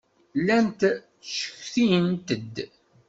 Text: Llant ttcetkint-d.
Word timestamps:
Llant 0.39 0.79
ttcetkint-d. 1.19 2.55